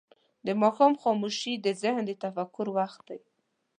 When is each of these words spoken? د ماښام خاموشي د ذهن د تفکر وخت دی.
د 0.45 0.47
ماښام 0.61 0.93
خاموشي 1.01 1.53
د 1.59 1.67
ذهن 1.81 2.03
د 2.05 2.11
تفکر 2.23 2.65
وخت 2.77 3.01
دی. 3.09 3.19